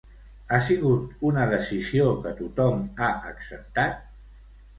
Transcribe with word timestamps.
Ha 0.51 0.57
sigut 0.69 1.27
una 1.31 1.43
decisió 1.51 2.07
que 2.25 2.33
tothom 2.41 2.81
ha 2.87 3.11
acceptat? 3.35 4.03